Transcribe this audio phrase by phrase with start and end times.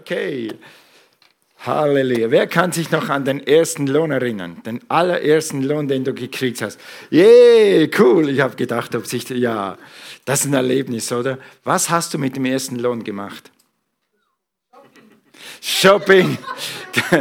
[0.00, 0.50] Okay.
[1.58, 2.30] Halleluja.
[2.30, 4.62] Wer kann sich noch an den ersten Lohn erinnern?
[4.64, 6.80] Den allerersten Lohn, den du gekriegt hast.
[7.12, 8.30] Yeah, cool.
[8.30, 9.76] Ich habe gedacht, ob sich, ja,
[10.24, 11.38] das ist ein Erlebnis, oder?
[11.64, 13.50] Was hast du mit dem ersten Lohn gemacht?
[15.60, 16.38] Shopping.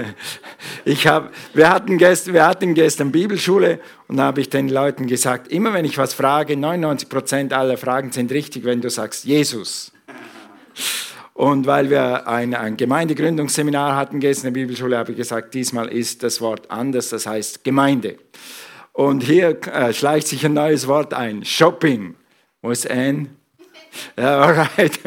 [0.85, 5.07] Ich hab, wir, hatten gestern, wir hatten gestern Bibelschule und da habe ich den Leuten
[5.07, 9.91] gesagt, immer wenn ich was frage, 99% aller Fragen sind richtig, wenn du sagst Jesus.
[11.39, 15.87] Und weil wir ein, ein Gemeindegründungsseminar hatten gestern in der Bibelschule, habe ich gesagt, diesmal
[15.87, 18.17] ist das Wort anders, das heißt Gemeinde.
[18.91, 22.15] Und hier äh, schleicht sich ein neues Wort ein, Shopping.
[22.61, 23.27] Wo ist Anne?
[24.17, 24.99] Ja, alright.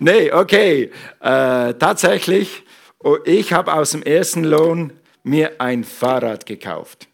[0.00, 0.90] nee, okay.
[1.20, 2.64] Äh, tatsächlich,
[2.98, 7.06] oh, ich habe aus dem ersten Lohn mir ein Fahrrad gekauft.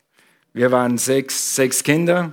[0.54, 2.32] Wir waren sechs, sechs Kinder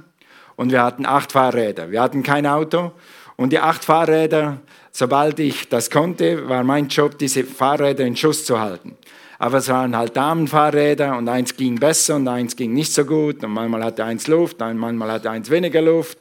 [0.56, 1.92] und wir hatten acht Fahrräder.
[1.92, 2.94] Wir hatten kein Auto
[3.36, 4.62] und die acht Fahrräder
[4.94, 8.96] sobald ich das konnte, war mein Job, diese Fahrräder in Schuss zu halten.
[9.40, 13.44] Aber es waren halt Damenfahrräder und eins ging besser und eins ging nicht so gut
[13.44, 16.20] und manchmal hatte eins Luft, manchmal hatte eins weniger Luft.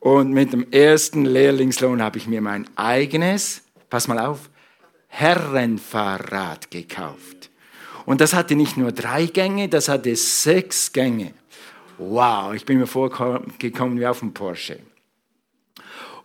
[0.00, 4.50] Und mit dem ersten Lehrlingslohn habe ich mir mein eigenes, pass mal auf,
[5.06, 7.50] Herrenfahrrad gekauft.
[8.04, 11.32] Und das hatte nicht nur drei Gänge, das hatte sechs Gänge.
[11.98, 14.80] Wow, ich bin mir vorgekommen wie auf dem Porsche.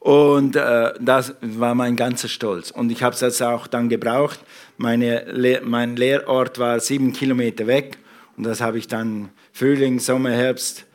[0.08, 2.72] Und äh, das war mein ganzer Stolz.
[2.72, 4.40] Und ich habe es auch dann gebraucht.
[4.78, 7.98] Meine, mein Lehrort war sieben Kilometer weg.
[8.38, 10.86] Und das habe ich dann Frühling, Sommer, Herbst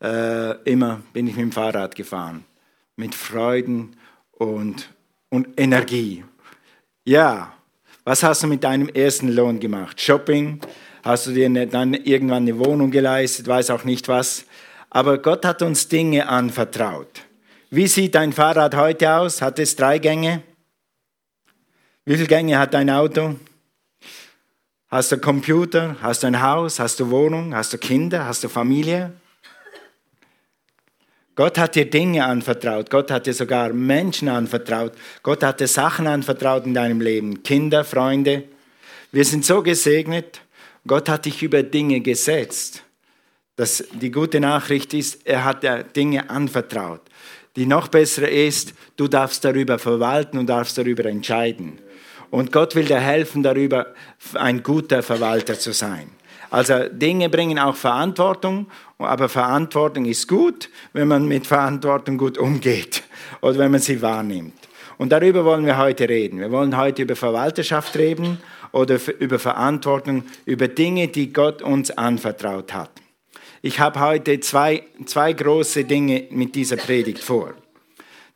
[0.00, 2.44] äh, immer bin ich mit dem Fahrrad gefahren.
[2.94, 3.96] Mit Freuden
[4.30, 4.88] und,
[5.30, 6.22] und Energie.
[7.04, 7.52] Ja,
[8.04, 10.00] was hast du mit deinem ersten Lohn gemacht?
[10.00, 10.60] Shopping?
[11.02, 13.48] Hast du dir dann irgendwann eine Wohnung geleistet?
[13.48, 14.44] Weiß auch nicht was.
[14.90, 17.24] Aber Gott hat uns Dinge anvertraut.
[17.72, 19.40] Wie sieht dein Fahrrad heute aus?
[19.40, 20.42] Hat es drei Gänge?
[22.04, 23.36] Wie viele Gänge hat dein Auto?
[24.88, 25.94] Hast du Computer?
[26.02, 26.80] Hast du ein Haus?
[26.80, 27.54] Hast du Wohnung?
[27.54, 28.26] Hast du Kinder?
[28.26, 29.12] Hast du Familie?
[31.36, 32.90] Gott hat dir Dinge anvertraut.
[32.90, 34.92] Gott hat dir sogar Menschen anvertraut.
[35.22, 37.44] Gott hat dir Sachen anvertraut in deinem Leben.
[37.44, 38.48] Kinder, Freunde.
[39.12, 40.40] Wir sind so gesegnet.
[40.88, 42.82] Gott hat dich über Dinge gesetzt.
[43.54, 47.02] Das, die gute Nachricht ist, er hat dir Dinge anvertraut.
[47.56, 51.78] Die noch bessere ist, du darfst darüber verwalten und darfst darüber entscheiden.
[52.30, 53.88] Und Gott will dir helfen, darüber
[54.34, 56.10] ein guter Verwalter zu sein.
[56.50, 58.66] Also Dinge bringen auch Verantwortung,
[58.98, 63.02] aber Verantwortung ist gut, wenn man mit Verantwortung gut umgeht
[63.40, 64.54] oder wenn man sie wahrnimmt.
[64.98, 66.40] Und darüber wollen wir heute reden.
[66.40, 68.38] Wir wollen heute über Verwalterschaft reden
[68.72, 72.90] oder über Verantwortung, über Dinge, die Gott uns anvertraut hat.
[73.62, 77.52] Ich habe heute zwei, zwei große Dinge mit dieser Predigt vor.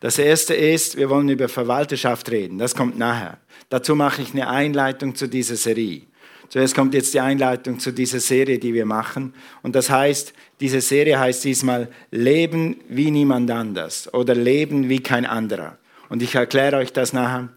[0.00, 2.58] Das erste ist, wir wollen über Verwalterschaft reden.
[2.58, 3.38] Das kommt nachher.
[3.70, 6.02] Dazu mache ich eine Einleitung zu dieser Serie.
[6.50, 9.32] Zuerst kommt jetzt die Einleitung zu dieser Serie, die wir machen.
[9.62, 15.24] Und das heißt, diese Serie heißt diesmal Leben wie niemand anders oder Leben wie kein
[15.24, 15.78] anderer.
[16.10, 17.48] Und ich erkläre euch das nachher.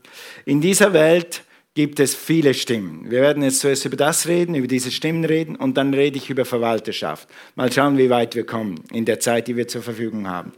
[0.45, 1.43] In dieser Welt
[1.77, 3.05] gibt es viele Stimmen.
[3.07, 6.27] Wir werden jetzt zuerst über das reden, über diese Stimmen reden und dann rede ich
[6.27, 7.29] über Verwalterschaft.
[7.53, 10.53] Mal schauen, wie weit wir kommen in der Zeit, die wir zur Verfügung haben.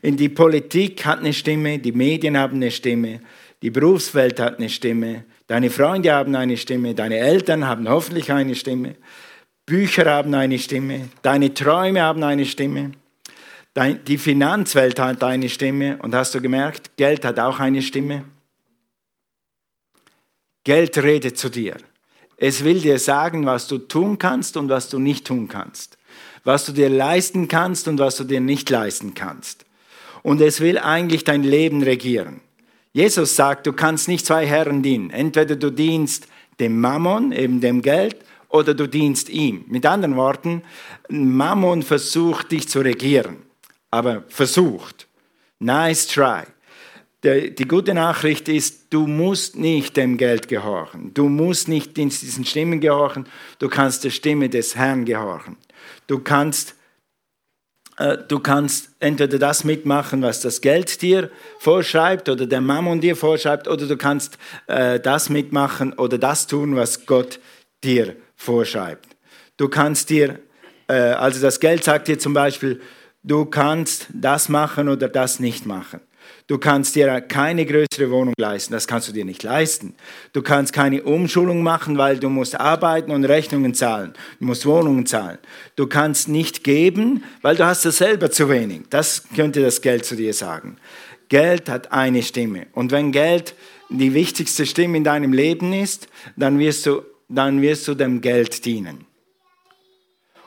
[0.00, 3.20] In die Politik hat eine Stimme, die Medien haben eine Stimme,
[3.60, 8.54] die Berufswelt hat eine Stimme, deine Freunde haben eine Stimme, deine Eltern haben hoffentlich eine
[8.54, 8.94] Stimme,
[9.66, 12.92] Bücher haben eine Stimme, deine Träume haben eine Stimme.
[13.76, 18.24] Die Finanzwelt hat eine Stimme und hast du gemerkt, Geld hat auch eine Stimme.
[20.64, 21.76] Geld redet zu dir.
[22.36, 25.98] Es will dir sagen, was du tun kannst und was du nicht tun kannst.
[26.44, 29.64] Was du dir leisten kannst und was du dir nicht leisten kannst.
[30.22, 32.40] Und es will eigentlich dein Leben regieren.
[32.92, 35.10] Jesus sagt, du kannst nicht zwei Herren dienen.
[35.10, 36.28] Entweder du dienst
[36.60, 38.16] dem Mammon, eben dem Geld,
[38.48, 39.64] oder du dienst ihm.
[39.68, 40.62] Mit anderen Worten,
[41.08, 43.38] Mammon versucht dich zu regieren.
[43.90, 45.08] Aber versucht.
[45.58, 46.42] Nice try
[47.24, 51.14] die gute Nachricht ist, du musst nicht dem Geld gehorchen.
[51.14, 53.26] Du musst nicht diesen Stimmen gehorchen.
[53.60, 55.56] Du kannst der Stimme des Herrn gehorchen.
[56.08, 56.74] Du kannst,
[57.96, 61.30] äh, du kannst entweder das mitmachen, was das Geld dir
[61.60, 64.36] vorschreibt oder der Mammon dir vorschreibt, oder du kannst
[64.66, 67.38] äh, das mitmachen oder das tun, was Gott
[67.84, 69.16] dir vorschreibt.
[69.56, 70.40] Du kannst dir,
[70.88, 72.80] äh, also das Geld sagt dir zum Beispiel,
[73.22, 76.00] du kannst das machen oder das nicht machen.
[76.46, 79.94] Du kannst dir keine größere Wohnung leisten, das kannst du dir nicht leisten.
[80.32, 84.12] Du kannst keine Umschulung machen, weil du musst arbeiten und Rechnungen zahlen.
[84.40, 85.38] Du musst Wohnungen zahlen.
[85.76, 88.82] Du kannst nicht geben, weil du hast es selber zu wenig.
[88.90, 90.76] Das könnte das Geld zu dir sagen.
[91.28, 92.66] Geld hat eine Stimme.
[92.72, 93.54] Und wenn Geld
[93.88, 98.64] die wichtigste Stimme in deinem Leben ist, dann wirst du, dann wirst du dem Geld
[98.64, 99.06] dienen.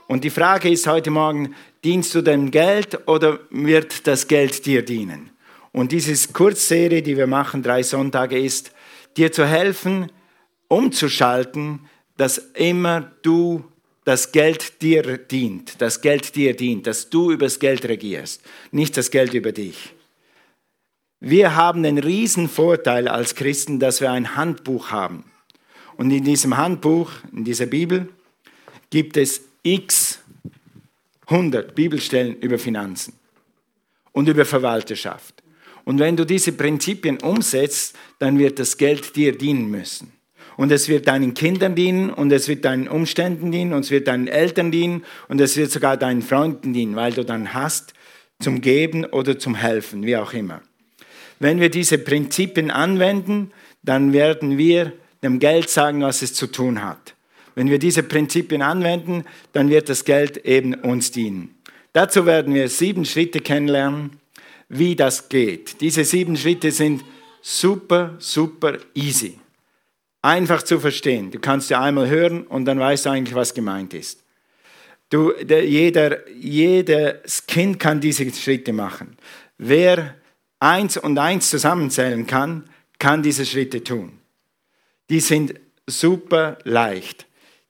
[0.07, 4.85] Und die Frage ist heute Morgen, dienst du dem Geld oder wird das Geld dir
[4.85, 5.31] dienen?
[5.75, 8.71] Und diese Kurzserie, die wir machen, drei Sonntage, ist,
[9.17, 10.09] dir zu helfen,
[10.69, 11.81] umzuschalten,
[12.15, 13.65] dass immer du
[14.05, 18.41] das Geld dir dient, das Geld dir dient, dass du übers Geld regierst,
[18.71, 19.93] nicht das Geld über dich.
[21.19, 25.25] Wir haben den riesen Vorteil als Christen, dass wir ein Handbuch haben.
[25.97, 28.07] Und in diesem Handbuch, in dieser Bibel,
[28.91, 30.19] gibt es x
[31.25, 33.11] 100 Bibelstellen über Finanzen
[34.13, 35.34] und über Verwalterschaft.
[35.85, 40.11] Und wenn du diese Prinzipien umsetzt, dann wird das Geld dir dienen müssen.
[40.57, 44.07] Und es wird deinen Kindern dienen und es wird deinen Umständen dienen und es wird
[44.07, 47.93] deinen Eltern dienen und es wird sogar deinen Freunden dienen, weil du dann hast
[48.39, 50.61] zum Geben oder zum Helfen, wie auch immer.
[51.39, 53.51] Wenn wir diese Prinzipien anwenden,
[53.83, 54.93] dann werden wir
[55.23, 57.15] dem Geld sagen, was es zu tun hat.
[57.55, 59.23] Wenn wir diese Prinzipien anwenden,
[59.53, 61.55] dann wird das Geld eben uns dienen.
[61.93, 64.11] Dazu werden wir sieben Schritte kennenlernen,
[64.69, 65.81] wie das geht.
[65.81, 67.03] Diese sieben Schritte sind
[67.41, 69.39] super, super easy.
[70.21, 71.29] Einfach zu verstehen.
[71.31, 74.23] Du kannst ja einmal hören und dann weißt du eigentlich, was gemeint ist.
[75.09, 79.17] Du, der, jeder, jedes Kind kann diese Schritte machen.
[79.57, 80.15] Wer
[80.59, 82.63] eins und eins zusammenzählen kann,
[82.97, 84.13] kann diese Schritte tun.
[85.09, 85.53] Die sind
[85.85, 87.27] super leicht.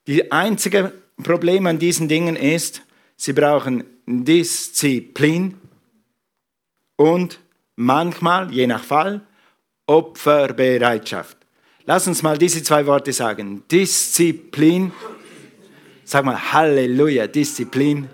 [0.07, 2.83] Die einzige Problem an diesen Dingen ist,
[3.17, 5.55] sie brauchen Disziplin
[6.95, 7.39] und
[7.75, 9.21] manchmal, je nach Fall,
[9.87, 11.37] Opferbereitschaft.
[11.85, 13.63] Lass uns mal diese zwei Worte sagen.
[13.69, 14.91] Disziplin.
[16.03, 18.09] Sag mal Halleluja, Disziplin.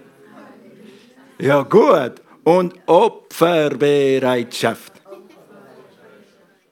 [1.40, 2.22] Ja, gut.
[2.44, 4.92] Und Opferbereitschaft.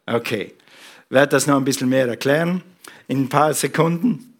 [0.05, 0.53] Okay.
[1.05, 2.62] Ich werde das noch ein bisschen mehr erklären
[3.07, 4.35] in ein paar Sekunden.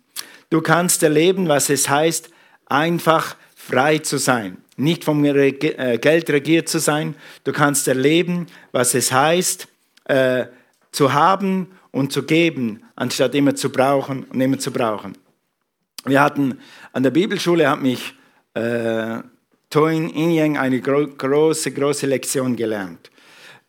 [0.50, 2.30] Du kannst erleben, was es heißt,
[2.66, 4.58] einfach frei zu sein.
[4.80, 7.16] Nicht vom äh, Geld regiert zu sein.
[7.44, 9.68] Du kannst erleben, was es heißt,
[10.06, 10.46] äh,
[10.92, 15.18] zu haben und zu geben, anstatt immer zu brauchen und immer zu brauchen.
[16.06, 16.60] Wir hatten
[16.94, 18.14] an der Bibelschule hat mich
[18.54, 19.20] äh,
[19.70, 23.12] Toin Inyang eine gro große, große Lektion gelernt.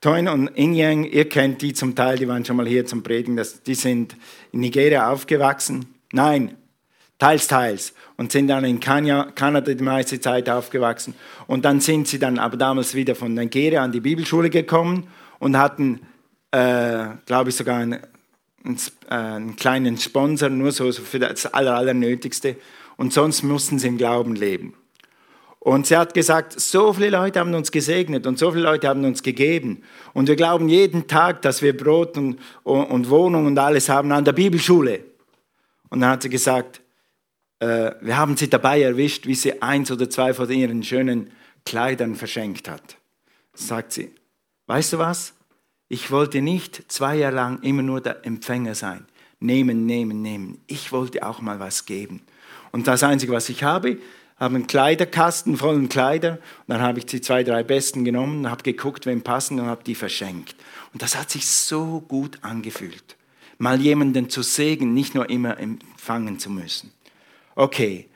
[0.00, 3.36] Toin und Inyang, ihr kennt die zum Teil, die waren schon mal hier zum Predigen,
[3.36, 4.16] das, die sind
[4.52, 5.86] in Nigeria aufgewachsen.
[6.12, 6.56] Nein,
[7.20, 7.94] teils, teils.
[8.16, 11.14] Und sind dann in Kanada die meiste Zeit aufgewachsen.
[11.46, 15.06] Und dann sind sie dann aber damals wieder von Nigeria an die Bibelschule gekommen
[15.38, 16.00] und hatten
[16.50, 18.00] äh, glaube ich, sogar einen,
[19.08, 22.56] äh, einen, kleinen Sponsor, nur so, für das Aller, Allernötigste.
[22.96, 24.74] Und sonst mussten sie im Glauben leben.
[25.58, 29.04] Und sie hat gesagt, so viele Leute haben uns gesegnet und so viele Leute haben
[29.04, 29.82] uns gegeben.
[30.14, 34.24] Und wir glauben jeden Tag, dass wir Brot und, und Wohnung und alles haben an
[34.24, 35.04] der Bibelschule.
[35.90, 36.79] Und dann hat sie gesagt,
[37.60, 41.30] äh, wir haben sie dabei erwischt, wie sie eins oder zwei von ihren schönen
[41.64, 42.96] Kleidern verschenkt hat.
[43.54, 44.12] Sagt sie,
[44.66, 45.34] weißt du was?
[45.88, 49.06] Ich wollte nicht zwei Jahre lang immer nur der Empfänger sein.
[49.40, 50.60] Nehmen, nehmen, nehmen.
[50.66, 52.22] Ich wollte auch mal was geben.
[52.72, 53.98] Und das Einzige, was ich habe,
[54.36, 56.32] habe einen Kleiderkasten voller Kleider.
[56.32, 59.84] Und dann habe ich die zwei, drei besten genommen, habe geguckt, wem passen und habe
[59.84, 60.56] die verschenkt.
[60.92, 63.16] Und das hat sich so gut angefühlt.
[63.58, 66.92] Mal jemanden zu segnen, nicht nur immer empfangen zu müssen.
[67.54, 68.10] Okay,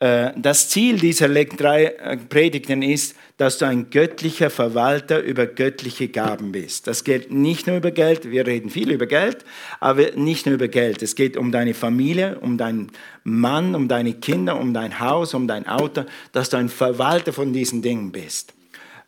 [0.00, 6.08] äh, das Ziel dieser drei äh, Predigten ist, dass du ein göttlicher Verwalter über göttliche
[6.08, 6.86] Gaben bist.
[6.86, 9.44] Das geht nicht nur über Geld, wir reden viel über Geld,
[9.80, 11.02] aber nicht nur über Geld.
[11.02, 12.92] Es geht um deine Familie, um deinen
[13.24, 17.52] Mann, um deine Kinder, um dein Haus, um dein Auto, dass du ein Verwalter von
[17.52, 18.54] diesen Dingen bist.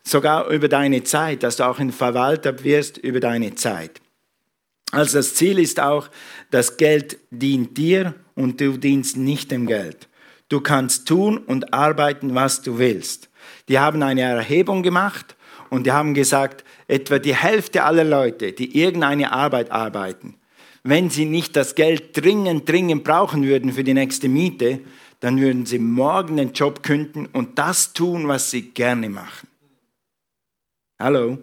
[0.03, 4.00] Sogar über deine Zeit, dass du auch ein Verwalter wirst über deine Zeit.
[4.91, 6.09] Also das Ziel ist auch,
[6.51, 10.09] das Geld dient dir und du dienst nicht dem Geld.
[10.49, 13.29] Du kannst tun und arbeiten, was du willst.
[13.69, 15.37] Die haben eine Erhebung gemacht
[15.69, 20.35] und die haben gesagt, etwa die Hälfte aller Leute, die irgendeine Arbeit arbeiten,
[20.83, 24.81] wenn sie nicht das Geld dringend, dringend brauchen würden für die nächste Miete,
[25.21, 29.47] dann würden sie morgen den Job künden und das tun, was sie gerne machen.
[30.99, 31.37] Hallo?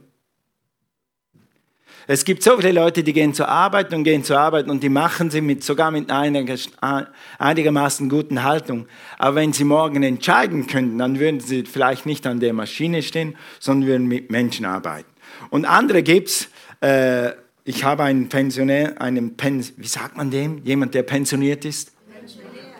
[2.10, 4.88] Es gibt so viele Leute, die gehen zur Arbeit und gehen zur Arbeit und die
[4.88, 7.06] machen sie mit, sogar mit einer
[7.38, 8.86] einigermaßen guten Haltung.
[9.18, 13.36] Aber wenn sie morgen entscheiden könnten, dann würden sie vielleicht nicht an der Maschine stehen,
[13.60, 15.10] sondern würden mit Menschen arbeiten.
[15.50, 16.48] Und andere gibt's.
[16.80, 17.32] Äh,
[17.64, 20.64] ich habe einen Pensionär, einen Pen, wie sagt man dem?
[20.64, 21.92] Jemand, der pensioniert ist?
[22.10, 22.72] Pensionär.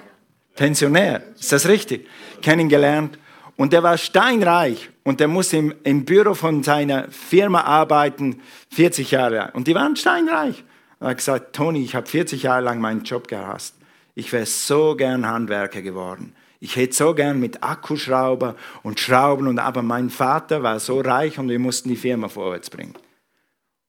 [0.54, 2.08] Pensionär, ist das richtig?
[2.40, 3.18] Kennengelernt.
[3.56, 9.10] Und der war steinreich und der musste im, im Büro von seiner Firma arbeiten, 40
[9.10, 9.50] Jahre.
[9.54, 10.62] Und die waren steinreich.
[11.00, 13.74] Er hat gesagt, Toni, ich habe 40 Jahre lang meinen Job gehasst.
[14.14, 16.34] Ich wäre so gern Handwerker geworden.
[16.60, 21.38] Ich hätte so gern mit Akkuschrauber und Schrauben und aber mein Vater war so reich
[21.38, 22.94] und wir mussten die Firma vorwärts bringen.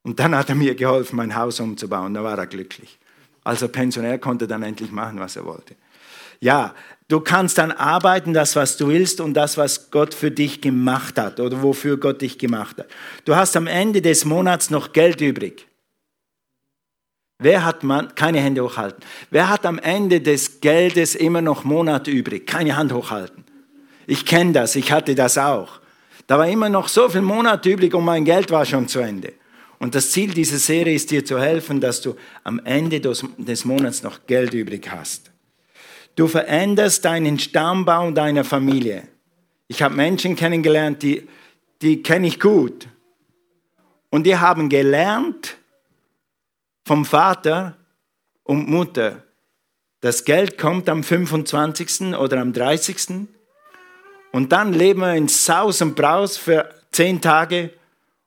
[0.03, 2.13] Und dann hat er mir geholfen, mein Haus umzubauen.
[2.13, 2.97] Da war er glücklich.
[3.43, 5.75] Also Pensionär konnte dann endlich machen, was er wollte.
[6.39, 6.73] Ja,
[7.09, 11.19] du kannst dann arbeiten, das, was du willst und das, was Gott für dich gemacht
[11.19, 12.87] hat oder wofür Gott dich gemacht hat.
[13.25, 15.67] Du hast am Ende des Monats noch Geld übrig.
[17.39, 19.03] Wer hat man, keine Hände hochhalten.
[19.29, 22.45] Wer hat am Ende des Geldes immer noch Monat übrig?
[22.45, 23.45] Keine Hand hochhalten.
[24.07, 25.79] Ich kenne das, ich hatte das auch.
[26.27, 29.33] Da war immer noch so viel Monat übrig und mein Geld war schon zu Ende.
[29.79, 34.03] Und das Ziel dieser Serie ist dir zu helfen, dass du am Ende des Monats
[34.03, 35.28] noch Geld übrig hast.
[36.15, 39.07] Du veränderst deinen Stammbaum deiner Familie.
[39.67, 41.27] Ich habe Menschen kennengelernt, die,
[41.81, 42.87] die kenne ich gut.
[44.09, 45.57] Und die haben gelernt
[46.85, 47.77] vom Vater
[48.43, 49.23] und Mutter,
[50.01, 52.15] das Geld kommt am 25.
[52.15, 53.27] oder am 30.
[54.31, 57.71] Und dann leben wir in Saus und Braus für zehn Tage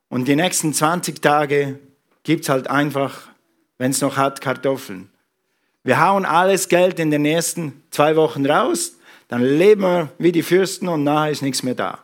[0.09, 1.79] und die nächsten 20 Tage
[2.23, 3.29] gibt es halt einfach,
[3.79, 5.09] wenn es noch hat, Kartoffeln.
[5.85, 8.97] Wir hauen alles Geld in den ersten zwei Wochen raus,
[9.29, 11.99] dann leben wir wie die Fürsten und nachher ist nichts mehr da.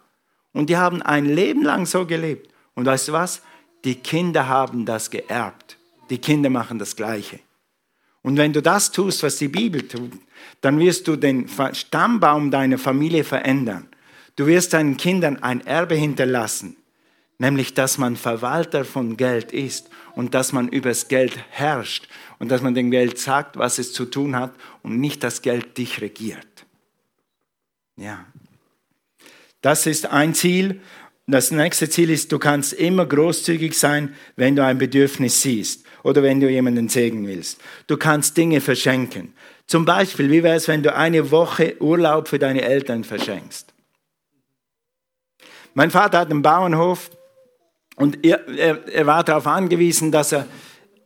[0.52, 2.50] Und die haben ein Leben lang so gelebt.
[2.74, 3.42] Und weißt du was?
[3.84, 5.76] Die Kinder haben das geerbt.
[6.10, 7.38] Die Kinder machen das Gleiche.
[8.22, 10.12] Und wenn du das tust, was die Bibel tut,
[10.60, 13.88] dann wirst du den Stammbaum deiner Familie verändern.
[14.34, 16.76] Du wirst deinen Kindern ein Erbe hinterlassen
[17.38, 22.08] nämlich dass man Verwalter von Geld ist und dass man übers Geld herrscht
[22.38, 24.52] und dass man dem Geld sagt, was es zu tun hat
[24.82, 26.46] und nicht das Geld dich regiert.
[27.96, 28.24] Ja.
[29.60, 30.80] Das ist ein Ziel.
[31.26, 36.22] Das nächste Ziel ist, du kannst immer großzügig sein, wenn du ein Bedürfnis siehst oder
[36.22, 37.60] wenn du jemanden segnen willst.
[37.86, 39.34] Du kannst Dinge verschenken.
[39.66, 43.74] Zum Beispiel, wie wäre es, wenn du eine Woche Urlaub für deine Eltern verschenkst?
[45.74, 47.10] Mein Vater hat einen Bauernhof
[47.96, 50.46] und er, er, er war darauf angewiesen, dass er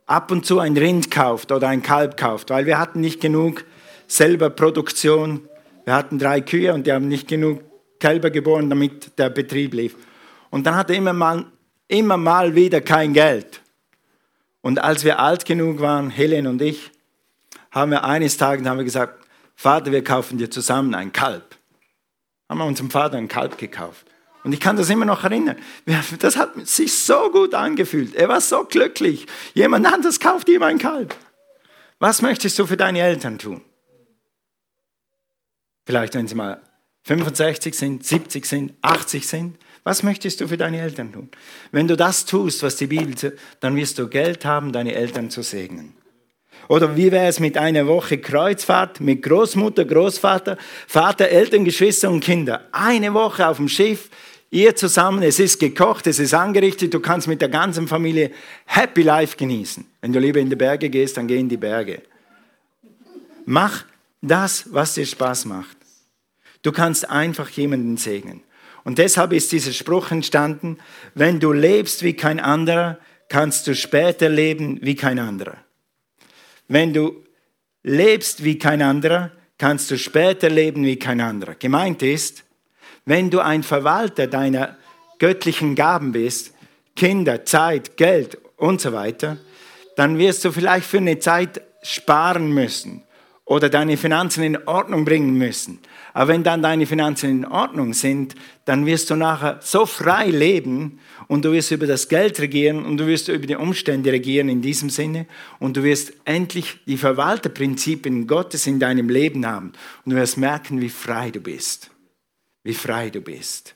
[0.05, 3.65] ab und zu ein Rind kauft oder ein Kalb kauft, weil wir hatten nicht genug
[4.07, 5.47] selber Produktion.
[5.85, 7.61] Wir hatten drei Kühe und die haben nicht genug
[7.99, 9.95] Kälber geboren, damit der Betrieb lief.
[10.49, 11.45] Und dann hatte er immer mal,
[11.87, 13.61] immer mal wieder kein Geld.
[14.61, 16.91] Und als wir alt genug waren, Helen und ich,
[17.71, 21.57] haben wir eines Tages haben wir gesagt, Vater, wir kaufen dir zusammen ein Kalb.
[22.49, 24.05] Haben wir unserem Vater ein Kalb gekauft.
[24.43, 25.57] Und ich kann das immer noch erinnern.
[26.19, 28.13] Das hat sich so gut angefühlt.
[28.15, 29.25] Er war so glücklich.
[29.53, 31.15] Jemand anderes kauft ihm ein Kalb.
[31.99, 33.61] Was möchtest du für deine Eltern tun?
[35.85, 36.61] Vielleicht, wenn sie mal
[37.03, 39.57] 65 sind, 70 sind, 80 sind.
[39.83, 41.29] Was möchtest du für deine Eltern tun?
[41.71, 45.29] Wenn du das tust, was die Bibel sagt, dann wirst du Geld haben, deine Eltern
[45.29, 45.95] zu segnen.
[46.69, 50.57] Oder wie wäre es mit einer Woche Kreuzfahrt mit Großmutter, Großvater,
[50.87, 52.67] Vater, Eltern, Geschwister und Kinder?
[52.71, 54.09] Eine Woche auf dem Schiff,
[54.53, 58.29] Ihr zusammen, es ist gekocht, es ist angerichtet, du kannst mit der ganzen Familie
[58.65, 59.83] Happy Life genießen.
[59.99, 62.03] Wenn du lieber in die Berge gehst, dann geh in die Berge.
[63.45, 63.85] Mach
[64.21, 65.75] das, was dir Spaß macht.
[66.61, 68.43] Du kannst einfach jemanden segnen.
[68.83, 70.77] Und deshalb ist dieser Spruch entstanden,
[71.15, 75.57] wenn du lebst wie kein anderer, kannst du später leben wie kein anderer.
[76.67, 77.23] Wenn du
[77.81, 81.55] lebst wie kein anderer, kannst du später leben wie kein anderer.
[81.55, 82.43] Gemeint ist,
[83.05, 84.77] wenn du ein Verwalter deiner
[85.19, 86.53] göttlichen Gaben bist,
[86.95, 89.37] Kinder, Zeit, Geld und so weiter,
[89.95, 93.03] dann wirst du vielleicht für eine Zeit sparen müssen
[93.45, 95.79] oder deine Finanzen in Ordnung bringen müssen.
[96.13, 100.99] Aber wenn dann deine Finanzen in Ordnung sind, dann wirst du nachher so frei leben
[101.27, 104.61] und du wirst über das Geld regieren und du wirst über die Umstände regieren in
[104.61, 105.25] diesem Sinne
[105.59, 109.73] und du wirst endlich die Verwalterprinzipien Gottes in deinem Leben haben
[110.05, 111.92] und du wirst merken, wie frei du bist
[112.63, 113.75] wie frei du bist.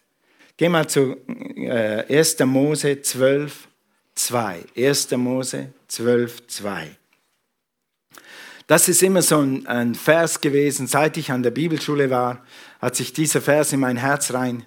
[0.57, 1.17] Geh mal zu
[1.55, 2.39] äh, 1.
[2.39, 3.67] Mose 12,
[4.15, 4.63] 2.
[4.75, 5.11] 1.
[5.11, 6.97] Mose 12, 2.
[8.65, 10.87] Das ist immer so ein, ein, Vers gewesen.
[10.87, 12.43] Seit ich an der Bibelschule war,
[12.79, 14.63] hat sich dieser Vers in mein Herz rein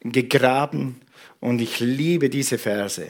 [0.00, 1.00] gegraben
[1.40, 3.06] und ich liebe diese Verse.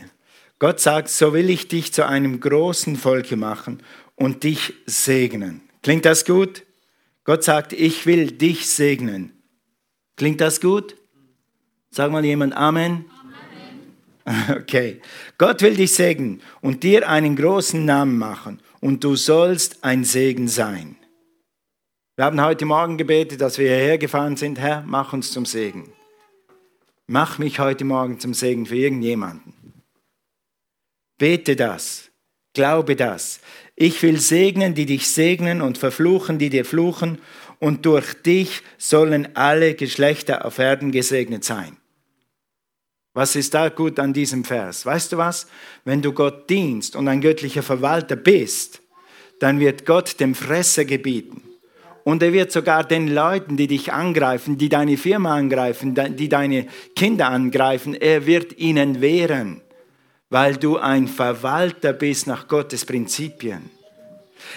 [0.58, 3.82] Gott sagt, so will ich dich zu einem großen Volke machen
[4.14, 5.60] und dich segnen.
[5.82, 6.64] Klingt das gut?
[7.24, 9.35] Gott sagt, ich will dich segnen.
[10.16, 10.96] Klingt das gut?
[11.90, 13.04] Sag mal jemand Amen.
[14.24, 14.56] Amen.
[14.60, 15.00] Okay.
[15.38, 20.48] Gott will dich segnen und dir einen großen Namen machen und du sollst ein Segen
[20.48, 20.96] sein.
[22.16, 24.58] Wir haben heute Morgen gebetet, dass wir hierher gefahren sind.
[24.58, 25.92] Herr, mach uns zum Segen.
[27.06, 29.52] Mach mich heute Morgen zum Segen für irgendjemanden.
[31.18, 32.10] Bete das.
[32.54, 33.40] Glaube das.
[33.74, 37.18] Ich will segnen, die dich segnen und verfluchen, die dir fluchen.
[37.58, 41.76] Und durch dich sollen alle Geschlechter auf Erden gesegnet sein.
[43.14, 44.84] Was ist da gut an diesem Vers?
[44.84, 45.46] Weißt du was?
[45.84, 48.82] Wenn du Gott dienst und ein göttlicher Verwalter bist,
[49.40, 51.42] dann wird Gott dem Fresser gebieten.
[52.04, 56.66] Und er wird sogar den Leuten, die dich angreifen, die deine Firma angreifen, die deine
[56.94, 59.62] Kinder angreifen, er wird ihnen wehren
[60.30, 63.70] weil du ein Verwalter bist nach Gottes Prinzipien.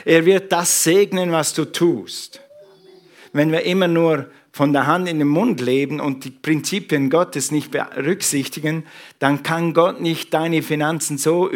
[0.05, 2.41] Er wird das segnen, was du tust.
[3.31, 7.51] Wenn wir immer nur von der Hand in den Mund leben und die Prinzipien Gottes
[7.51, 8.85] nicht berücksichtigen,
[9.19, 11.49] dann kann Gott nicht deine Finanzen so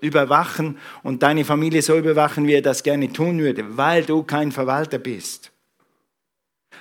[0.00, 4.50] überwachen und deine Familie so überwachen, wie er das gerne tun würde, weil du kein
[4.52, 5.52] Verwalter bist.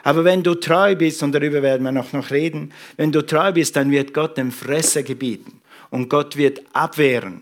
[0.03, 3.51] Aber wenn du treu bist, und darüber werden wir noch, noch reden, wenn du treu
[3.51, 7.41] bist, dann wird Gott dem Fresser gebieten und Gott wird abwehren.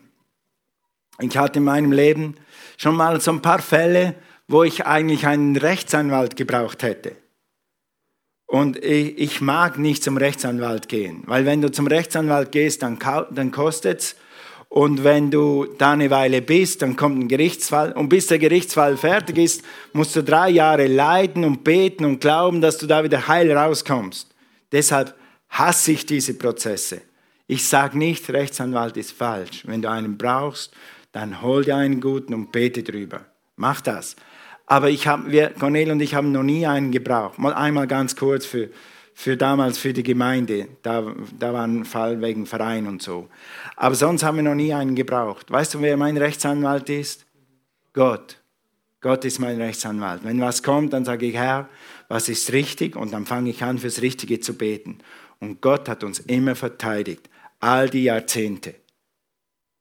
[1.20, 2.36] Ich hatte in meinem Leben
[2.78, 4.16] schon mal so ein paar Fälle,
[4.48, 7.16] wo ich eigentlich einen Rechtsanwalt gebraucht hätte.
[8.46, 13.00] Und ich, ich mag nicht zum Rechtsanwalt gehen, weil wenn du zum Rechtsanwalt gehst, dann,
[13.32, 14.16] dann kostet es.
[14.70, 17.92] Und wenn du da eine Weile bist, dann kommt ein Gerichtsfall.
[17.94, 22.60] Und bis der Gerichtsfall fertig ist, musst du drei Jahre leiden und beten und glauben,
[22.60, 24.34] dass du da wieder heil rauskommst.
[24.72, 25.16] Deshalb
[25.50, 27.02] hasse ich diese Prozesse.
[27.46, 29.64] Ich sage nicht, Rechtsanwalt ist falsch.
[29.68, 30.74] Wenn du einen brauchst,
[31.12, 33.26] dann hol dir einen guten und bete drüber.
[33.56, 34.16] Mach das.
[34.74, 37.38] Aber ich hab, wir, Cornel und ich haben noch nie einen gebraucht.
[37.38, 38.72] Mal einmal ganz kurz für,
[39.14, 40.68] für damals für die Gemeinde.
[40.82, 43.30] Da, da war ein Fall wegen Verein und so.
[43.76, 45.52] Aber sonst haben wir noch nie einen gebraucht.
[45.52, 47.28] Weißt du, wer mein Rechtsanwalt ist?
[47.94, 48.42] Gott.
[49.00, 50.24] Gott ist mein Rechtsanwalt.
[50.24, 51.70] Wenn was kommt, dann sage ich, Herr,
[52.08, 52.96] was ist richtig?
[52.96, 54.98] Und dann fange ich an, fürs Richtige zu beten.
[55.40, 58.74] Und Gott hat uns immer verteidigt all die Jahrzehnte.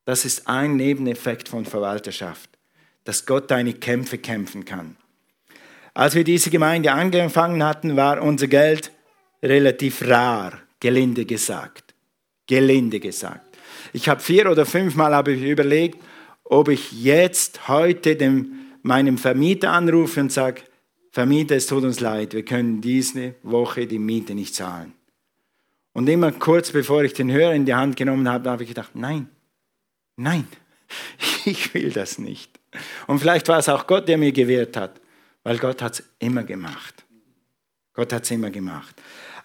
[0.04, 2.51] Das ist ein Nebeneffekt von Verwalterschaft,
[3.04, 4.96] dass Gott deine Kämpfe kämpfen kann.
[5.94, 8.90] Als wir diese Gemeinde angefangen hatten, war unser Geld
[9.42, 11.94] relativ rar, gelinde gesagt.
[12.46, 13.56] Gelinde gesagt.
[13.92, 15.98] Ich habe vier oder fünfmal habe überlegt,
[16.44, 20.62] ob ich jetzt heute dem, meinem Vermieter anrufe und sage,
[21.10, 24.94] Vermieter, es tut uns leid, wir können diese Woche die Miete nicht zahlen.
[25.92, 28.92] Und immer kurz bevor ich den Hörer in die Hand genommen habe, habe ich gedacht,
[28.94, 29.28] nein,
[30.16, 30.48] nein,
[31.44, 32.61] ich will das nicht.
[33.06, 35.00] Und vielleicht war es auch Gott, der mir gewährt hat,
[35.42, 37.04] weil Gott hat es immer gemacht.
[37.94, 38.94] Gott hat es immer gemacht.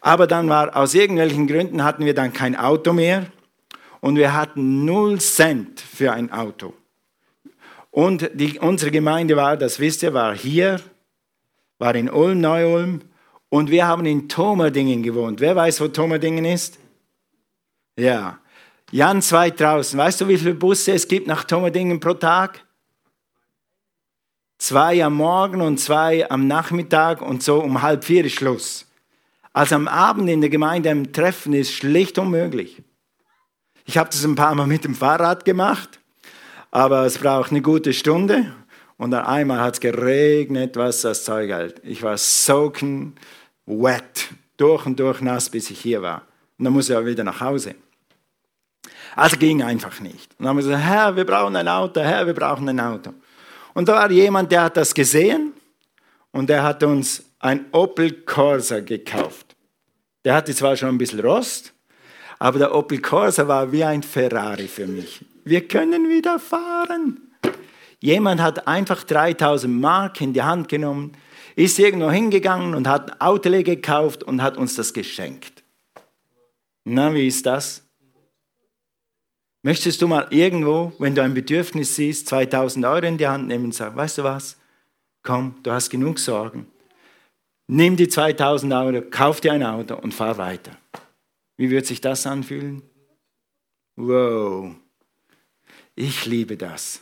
[0.02, 3.26] Aber dann war, aus irgendwelchen Gründen hatten wir dann kein Auto mehr
[4.00, 6.74] und wir hatten null Cent für ein Auto.
[7.92, 10.80] Und die, unsere Gemeinde war, das wisst ihr, war hier,
[11.80, 13.02] war in Ulm, Neu-Ulm
[13.50, 15.40] und wir haben in Tomerdingen gewohnt.
[15.42, 16.78] Wer weiß, wo Tomerdingen ist?
[17.98, 18.40] Ja.
[18.96, 20.00] Ganz weit draußen.
[20.00, 22.64] Weißt du, wie viele Busse es gibt nach Tomerdingen pro Tag?
[24.58, 28.86] Zwei am Morgen und zwei am Nachmittag und so um halb vier ist Schluss.
[29.54, 32.82] Also am Abend in der Gemeinde ein Treffen ist schlicht unmöglich.
[33.86, 36.00] Ich habe das ein paar Mal mit dem Fahrrad gemacht,
[36.72, 38.52] aber es braucht eine gute Stunde.
[38.98, 41.80] Und dann einmal hat es geregnet, was das Zeug hält.
[41.84, 43.14] Ich war soaking
[43.68, 46.24] wet, durch und durch nass, bis ich hier war.
[46.58, 47.76] Und dann muss ich auch wieder nach Hause.
[49.16, 50.32] Also ging einfach nicht.
[50.38, 53.14] Und dann haben wir gesagt, Herr, wir brauchen ein Auto, Herr, wir brauchen ein Auto.
[53.78, 55.54] Und da war jemand, der hat das gesehen
[56.32, 59.56] und der hat uns ein Opel Corsa gekauft.
[60.26, 61.76] Der hatte zwar schon ein bisschen Rost,
[62.40, 65.24] aber der Opel Corsa war wie ein Ferrari für mich.
[65.46, 67.22] Wir können wieder fahren.
[68.00, 71.12] Jemand hat einfach 3000 Mark in die Hand genommen,
[71.56, 75.62] ist irgendwo hingegangen und hat ein Auto gekauft und hat uns das geschenkt.
[76.84, 77.87] Na, wie ist das?
[79.64, 83.66] Möchtest du mal irgendwo, wenn du ein Bedürfnis siehst, 2000 Euro in die Hand nehmen
[83.66, 84.58] und sagen, weißt du was?
[85.24, 86.68] Komm, du hast genug Sorgen.
[87.68, 90.72] Nimm die 2000 Euro, kauf dir ein Auto und fahr weiter.
[91.58, 92.82] Wie wird sich das anfühlen?
[93.96, 94.76] Wow,
[95.96, 97.02] ich liebe das.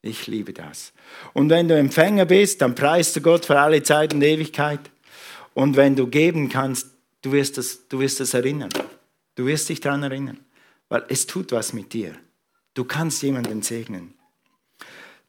[0.00, 0.92] Ich liebe das.
[1.32, 4.80] Und wenn du Empfänger bist, dann preist du Gott für alle Zeit und Ewigkeit.
[5.54, 6.88] Und wenn du geben kannst,
[7.22, 8.70] du wirst das, du wirst das erinnern.
[9.34, 10.43] Du wirst dich daran erinnern.
[10.94, 12.14] Weil es tut was mit dir.
[12.74, 14.14] Du kannst jemanden segnen.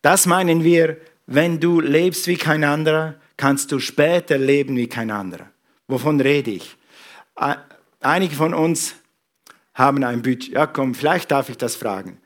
[0.04, 5.10] Das meinen wir, wenn du lebst wie kein anderer, kannst du später leben wie kein
[5.10, 5.49] anderer.
[5.88, 6.78] Wovon rede ich?
[7.99, 8.93] Einige von uns
[9.73, 10.49] haben ein Budget.
[10.49, 12.19] Ja, komm, vielleicht darf ich das fragen.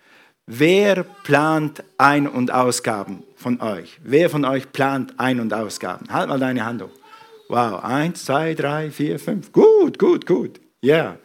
[0.46, 4.02] Wer plant Ein- und Ausgaben von euch?
[4.04, 6.12] Wer von euch plant Ein- und Ausgaben?
[6.12, 6.92] Halt mal deine Hand hoch.
[7.48, 9.54] Wow, eins, zwei, drei, vier, fünf.
[9.54, 10.60] Gut, gut, gut.
[10.82, 10.96] Ja.
[10.96, 11.20] Yeah.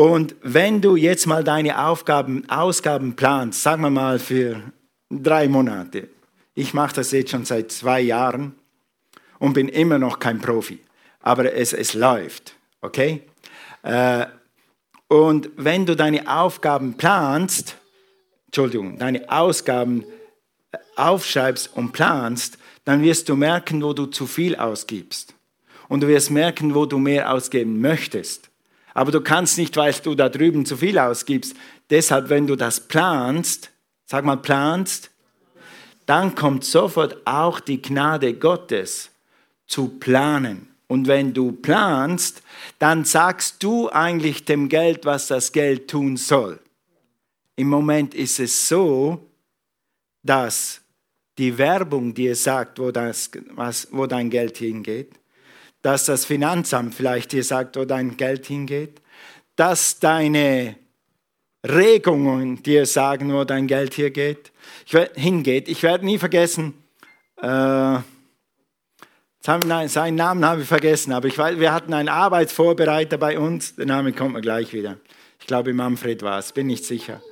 [0.00, 4.62] Und wenn du jetzt mal deine Aufgaben, Ausgaben planst, sagen wir mal für
[5.10, 6.08] drei Monate,
[6.54, 8.54] ich mache das jetzt schon seit zwei Jahren
[9.38, 10.78] und bin immer noch kein Profi,
[11.20, 13.24] aber es, es läuft, okay?
[13.82, 14.24] Äh,
[15.08, 17.76] und wenn du deine Aufgaben planst,
[18.46, 20.06] Entschuldigung, deine Ausgaben
[20.72, 25.34] äh, aufschreibst und planst, dann wirst du merken, wo du zu viel ausgibst.
[25.88, 28.49] Und du wirst merken, wo du mehr ausgeben möchtest.
[29.00, 31.56] Aber du kannst nicht, weil du da drüben zu viel ausgibst.
[31.88, 33.70] Deshalb, wenn du das planst,
[34.04, 35.10] sag mal planst,
[36.04, 39.08] dann kommt sofort auch die Gnade Gottes
[39.66, 40.68] zu planen.
[40.86, 42.42] Und wenn du planst,
[42.78, 46.60] dann sagst du eigentlich dem Geld, was das Geld tun soll.
[47.56, 49.30] Im Moment ist es so,
[50.22, 50.82] dass
[51.38, 55.19] die Werbung dir sagt, wo, das, was, wo dein Geld hingeht,
[55.82, 59.00] dass das Finanzamt vielleicht dir sagt, wo dein Geld hingeht,
[59.56, 60.76] dass deine
[61.66, 64.52] Regungen dir sagen, wo dein Geld hier geht,
[64.86, 65.68] ich werd, hingeht.
[65.68, 66.74] Ich werde nie vergessen,
[67.42, 67.98] äh,
[69.42, 73.86] seinen Namen habe ich vergessen, aber ich weiß, wir hatten einen Arbeitsvorbereiter bei uns, der
[73.86, 74.98] Name kommt mir gleich wieder.
[75.38, 77.22] Ich glaube, Manfred war es, bin nicht sicher.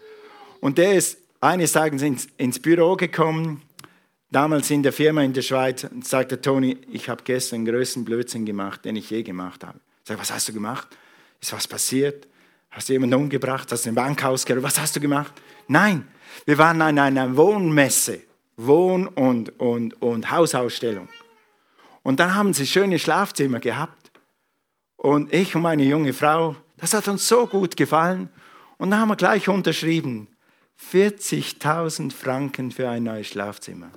[0.61, 3.63] Und der ist eines Tages ins, ins Büro gekommen,
[4.31, 8.45] damals in der Firma in der Schweiz, sagte Toni, ich habe gestern den größten Blödsinn
[8.45, 9.79] gemacht, den ich je gemacht habe.
[10.03, 10.89] Ich sage, was hast du gemacht?
[11.41, 12.27] Ist was passiert?
[12.71, 13.71] Hast du jemanden umgebracht?
[13.73, 14.65] Hast du ein Bankhaus geraubt?
[14.65, 15.33] Was hast du gemacht?
[15.67, 16.07] Nein,
[16.45, 18.21] wir waren an einer Wohnmesse,
[18.57, 21.09] Wohn- und, und, und Hausausstellung.
[22.03, 24.11] Und dann haben sie schöne Schlafzimmer gehabt.
[24.97, 28.29] Und ich und meine junge Frau, das hat uns so gut gefallen.
[28.79, 30.29] Und dann haben wir gleich unterschrieben,
[30.93, 33.91] 40.000 Franken für ein neues Schlafzimmer.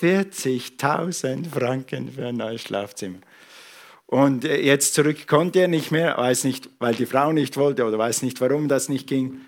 [0.00, 3.18] 40.000 Franken für ein neues Schlafzimmer.
[4.06, 7.98] Und jetzt zurück konnte er nicht mehr, weiß nicht, weil die Frau nicht wollte oder
[7.98, 9.40] weiß nicht, warum das nicht ging.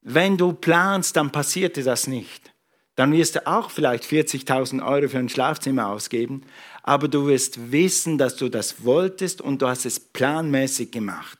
[0.00, 2.52] Wenn du planst, dann passierte das nicht
[2.98, 6.42] dann wirst du auch vielleicht 40.000 Euro für ein Schlafzimmer ausgeben,
[6.82, 11.38] aber du wirst wissen, dass du das wolltest und du hast es planmäßig gemacht.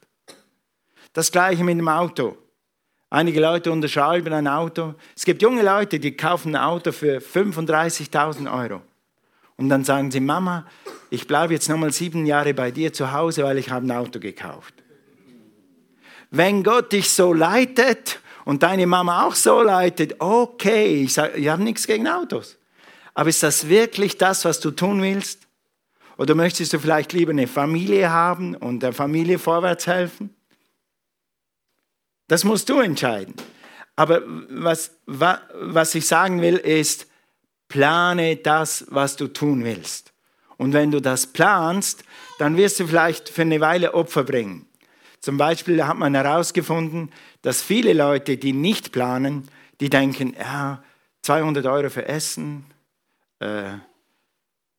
[1.15, 2.39] Das gleiche mit dem Auto.
[3.11, 4.95] Einige Leute unterschreiben ein Auto.
[5.17, 8.83] Es gibt junge Leute, die kaufen ein Auto für 35.000 Euro.
[9.57, 10.67] Und dann sagen sie, Mama,
[11.11, 14.21] ich bleibe jetzt nochmal sieben Jahre bei dir zu Hause, weil ich habe ein Auto
[14.21, 14.75] gekauft.
[16.31, 21.49] Wenn Gott dich so leitet und deine Mama auch so leitet, okay, ich, sag, ich
[21.49, 22.59] habe nichts gegen Autos.
[23.15, 25.49] Aber ist das wirklich das, was du tun willst?
[26.19, 30.35] Oder möchtest du vielleicht lieber eine Familie haben und der Familie vorwärts helfen?
[32.29, 33.35] Das musst du entscheiden.
[33.97, 37.09] Aber was, was ich sagen will, ist,
[37.69, 40.13] plane das, was du tun willst.
[40.57, 42.05] Und wenn du das planst,
[42.39, 44.67] dann wirst du vielleicht für eine Weile Opfer bringen.
[45.21, 47.11] Zum Beispiel hat man herausgefunden,
[47.43, 49.49] dass viele Leute, die nicht planen,
[49.81, 50.83] die denken, ja,
[51.23, 52.65] 200 Euro für Essen,
[53.41, 53.73] äh,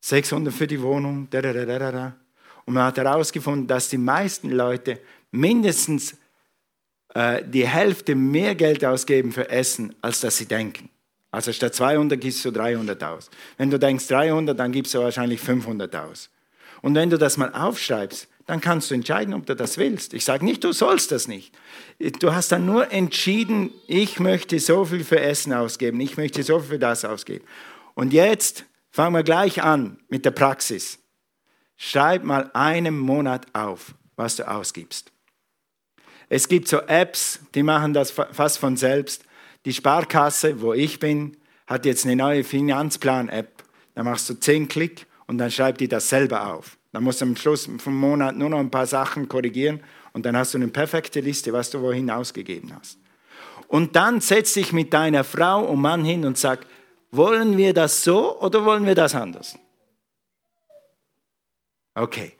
[0.00, 2.16] 600 für die Wohnung, dadadadada.
[2.64, 6.16] und man hat herausgefunden, dass die meisten Leute mindestens
[7.14, 10.90] äh, die Hälfte mehr Geld ausgeben für Essen, als dass sie denken.
[11.30, 13.30] Also statt 200 gibst du 300 aus.
[13.56, 16.30] Wenn du denkst 300, dann gibst du wahrscheinlich 500 aus.
[16.82, 20.12] Und wenn du das mal aufschreibst, dann kannst du entscheiden, ob du das willst.
[20.12, 21.54] Ich sage nicht, du sollst das nicht.
[22.20, 26.58] Du hast dann nur entschieden, ich möchte so viel für Essen ausgeben, ich möchte so
[26.58, 27.44] viel für das ausgeben.
[27.94, 30.98] Und jetzt fangen wir gleich an mit der Praxis.
[31.76, 35.12] Schreib mal einen Monat auf, was du ausgibst.
[36.30, 39.24] Es gibt so Apps, die machen das fast von selbst.
[39.64, 43.64] Die Sparkasse, wo ich bin, hat jetzt eine neue Finanzplan-App.
[43.96, 46.78] Da machst du zehn Klick und dann schreibt die das selber auf.
[46.92, 49.80] Dann musst du am Schluss vom Monat nur noch ein paar Sachen korrigieren
[50.12, 52.98] und dann hast du eine perfekte Liste, was du wohin ausgegeben hast.
[53.66, 56.64] Und dann setz dich mit deiner Frau und Mann hin und sag,
[57.10, 59.58] wollen wir das so oder wollen wir das anders?
[61.94, 62.32] Okay.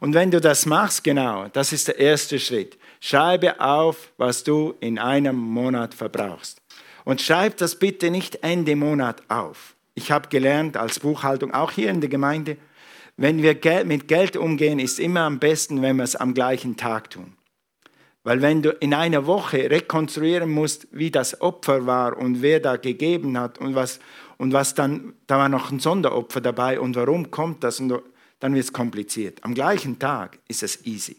[0.00, 2.77] Und wenn du das machst, genau, das ist der erste Schritt.
[3.00, 6.60] Schreibe auf, was du in einem Monat verbrauchst.
[7.04, 9.74] Und schreib das bitte nicht Ende Monat auf.
[9.94, 12.56] Ich habe gelernt als Buchhaltung, auch hier in der Gemeinde,
[13.16, 17.10] wenn wir mit Geld umgehen, ist immer am besten, wenn wir es am gleichen Tag
[17.10, 17.32] tun.
[18.22, 22.76] Weil wenn du in einer Woche rekonstruieren musst, wie das Opfer war und wer da
[22.76, 23.98] gegeben hat und was,
[24.36, 27.92] und was dann, da war noch ein Sonderopfer dabei und warum kommt das, und
[28.38, 29.42] dann wird es kompliziert.
[29.42, 31.16] Am gleichen Tag ist es easy.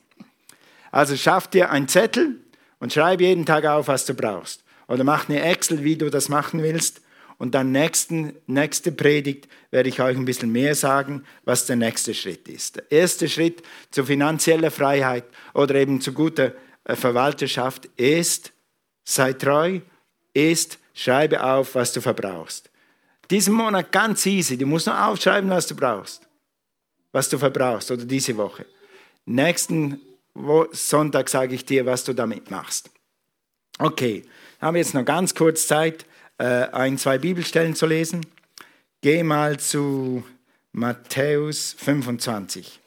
[0.91, 2.39] Also schaff dir einen Zettel
[2.79, 4.63] und schreib jeden Tag auf, was du brauchst.
[4.87, 7.01] Oder mach eine Excel, wie du das machen willst
[7.37, 12.13] Und dann nächsten, nächste Predigt werde ich euch ein bisschen mehr sagen, was der nächste
[12.13, 12.75] Schritt ist.
[12.75, 15.23] Der erste Schritt zur finanziellen Freiheit
[15.53, 18.51] oder eben zu guter äh, Verwalterschaft ist,
[19.05, 19.79] sei treu,
[20.33, 22.69] ist, schreibe auf, was du verbrauchst.
[23.29, 26.27] Diesen Monat ganz easy, du musst nur aufschreiben, was du brauchst,
[27.13, 28.65] was du verbrauchst oder diese Woche.
[29.25, 30.01] Nächsten
[30.71, 32.89] Sonntag sage ich dir, was du damit machst.
[33.77, 34.23] Okay,
[34.61, 36.05] haben wir jetzt noch ganz kurz Zeit,
[36.37, 38.25] äh, ein, zwei Bibelstellen zu lesen.
[39.01, 40.23] Geh mal zu
[40.71, 42.79] Matthäus 25.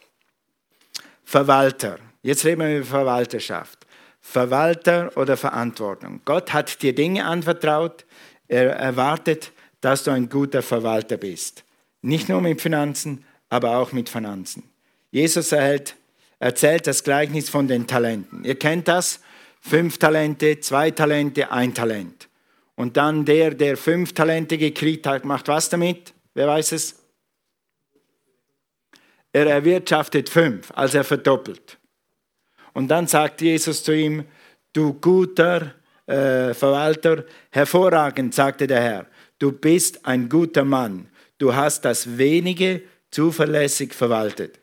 [1.24, 1.98] Verwalter.
[2.22, 3.86] Jetzt reden wir über Verwalterschaft.
[4.20, 6.20] Verwalter oder Verantwortung.
[6.24, 8.04] Gott hat dir Dinge anvertraut.
[8.48, 11.64] Er erwartet, dass du ein guter Verwalter bist.
[12.02, 14.62] Nicht nur mit Finanzen, aber auch mit Finanzen.
[15.10, 15.96] Jesus erhält,
[16.42, 18.44] erzählt das Gleichnis von den Talenten.
[18.44, 19.20] Ihr kennt das.
[19.60, 22.28] Fünf Talente, zwei Talente, ein Talent.
[22.74, 26.12] Und dann der, der fünf Talente gekriegt hat, macht was damit?
[26.34, 26.96] Wer weiß es?
[29.32, 31.78] Er erwirtschaftet fünf, also er verdoppelt.
[32.72, 34.24] Und dann sagt Jesus zu ihm,
[34.72, 35.74] du guter
[36.06, 39.06] äh, Verwalter, hervorragend, sagte der Herr,
[39.38, 44.61] du bist ein guter Mann, du hast das wenige zuverlässig verwaltet.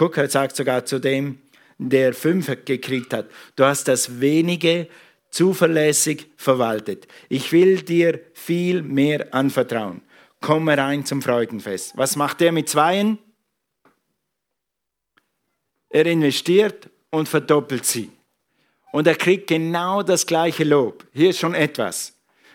[0.00, 1.40] Guck, er sagt sogar zu dem,
[1.76, 4.88] der fünf gekriegt hat, du hast das wenige
[5.28, 7.06] zuverlässig verwaltet.
[7.28, 10.00] Ich will dir viel mehr anvertrauen.
[10.40, 11.98] Komme rein zum Freudenfest.
[11.98, 13.18] Was macht er mit Zweien?
[15.90, 18.10] Er investiert und verdoppelt sie.
[18.92, 21.06] Und er kriegt genau das gleiche Lob.
[21.12, 22.14] Hier ist schon etwas.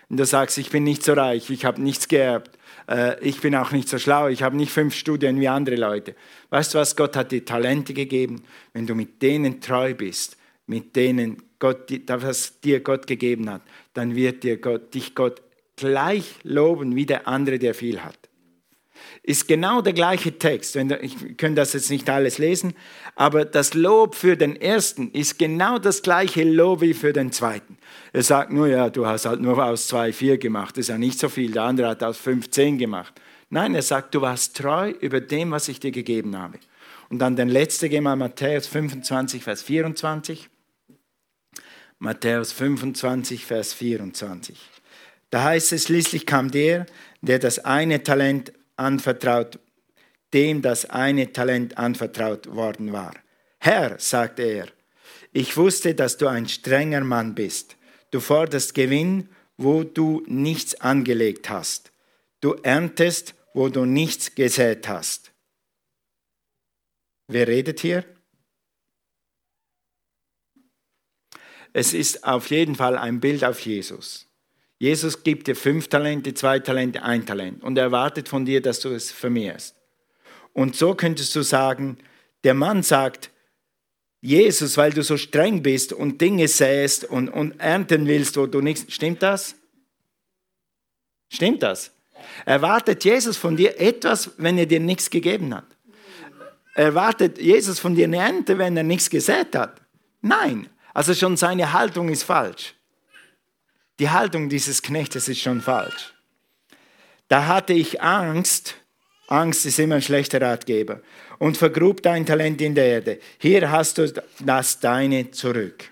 [0.10, 2.58] Und du sagst, ich bin nicht so reich, ich habe nichts geerbt,
[2.90, 6.16] äh, ich bin auch nicht so schlau, ich habe nicht fünf Studien wie andere Leute.
[6.50, 8.44] Weißt du was, Gott hat dir Talente gegeben.
[8.74, 13.62] Wenn du mit denen treu bist, mit denen Gott, was dir Gott gegeben hat,
[13.94, 15.42] dann wird dir Gott, dich Gott
[15.76, 18.25] gleich loben wie der andere, der viel hat
[19.26, 20.76] ist genau der gleiche Text.
[20.76, 22.76] Ich kann das jetzt nicht alles lesen,
[23.16, 27.78] aber das Lob für den ersten ist genau das gleiche Lob wie für den zweiten.
[28.14, 31.00] Er sagt nur, ja, du hast halt nur aus zwei vier gemacht, das ist ja
[31.00, 31.52] nicht so viel.
[31.52, 33.20] Der andere hat aus fünf zehn gemacht.
[33.50, 36.60] Nein, er sagt, du warst treu über dem, was ich dir gegeben habe.
[37.10, 40.50] Und dann den letzten, gehen wir Matthäus 25, Vers 24.
[41.98, 44.60] Matthäus 25, Vers 24.
[45.32, 46.86] Da heißt es, schließlich kam der,
[47.22, 49.60] der das eine Talent anvertraut,
[50.34, 53.14] dem das eine Talent anvertraut worden war.
[53.60, 54.68] Herr, sagte er,
[55.32, 57.78] ich wusste, dass du ein strenger Mann bist.
[58.12, 61.92] Du forderst Gewinn, wo du nichts angelegt hast.
[62.42, 65.32] Du erntest, wo du nichts gesät hast.
[67.28, 68.06] Wer redet hier?
[71.74, 74.28] Es ist auf jeden Fall ein Bild auf Jesus.
[74.78, 78.80] Jesus gibt dir fünf Talente, zwei Talente, ein Talent und er erwartet von dir, dass
[78.82, 79.76] du es vermehrst.
[80.54, 81.98] Und so könntest du sagen,
[82.44, 83.32] der Mann sagt,
[84.22, 88.62] Jesus, weil du so streng bist und Dinge säst und, und ernten willst, wo du
[88.62, 88.92] nichts.
[88.94, 89.56] Stimmt das?
[91.30, 91.92] Stimmt das?
[92.46, 95.66] Erwartet Jesus von dir etwas, wenn er dir nichts gegeben hat?
[96.74, 99.82] Erwartet Jesus von dir eine Ernte, wenn er nichts gesät hat?
[100.22, 100.70] Nein.
[100.94, 102.75] Also schon seine Haltung ist falsch.
[104.00, 106.14] Die Haltung dieses Knechtes ist schon falsch.
[107.28, 108.76] Da hatte ich Angst,
[109.28, 111.02] Angst ist immer ein schlechter Ratgeber,
[111.40, 113.20] und vergrub dein Talent in der Erde.
[113.40, 115.92] Hier hast du das Deine zurück.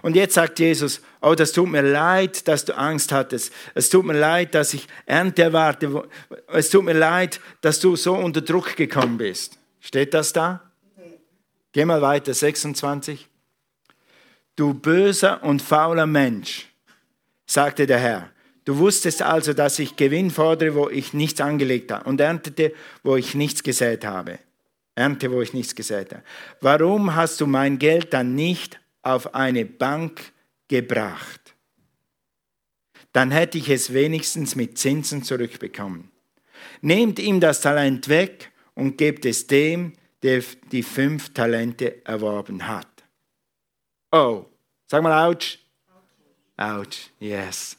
[0.00, 3.52] Und jetzt sagt Jesus, oh, das tut mir leid, dass du Angst hattest.
[3.74, 6.08] Es tut mir leid, dass ich Ernte erwarte.
[6.48, 9.58] Es tut mir leid, dass du so unter Druck gekommen bist.
[9.80, 10.62] Steht das da?
[11.72, 13.28] Geh mal weiter, 26.
[14.54, 16.68] Du böser und fauler Mensch
[17.48, 18.30] sagte der Herr.
[18.64, 23.16] Du wusstest also, dass ich Gewinn fordere, wo ich nichts angelegt habe und erntete, wo
[23.16, 24.38] ich nichts gesät habe.
[24.94, 26.22] Ernte, wo ich nichts gesät habe.
[26.60, 30.32] Warum hast du mein Geld dann nicht auf eine Bank
[30.68, 31.54] gebracht?
[33.12, 36.10] Dann hätte ich es wenigstens mit Zinsen zurückbekommen.
[36.82, 42.88] Nehmt ihm das Talent weg und gebt es dem, der die fünf Talente erworben hat.
[44.12, 44.44] Oh,
[44.86, 45.58] sag mal, ouch.
[46.58, 47.76] Out, yes.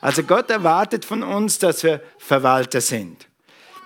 [0.00, 3.26] Also Gott erwartet von uns, dass wir Verwalter sind.